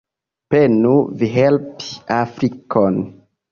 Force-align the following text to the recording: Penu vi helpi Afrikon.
Penu 0.55 0.93
vi 1.19 1.29
helpi 1.35 1.93
Afrikon. 2.19 3.01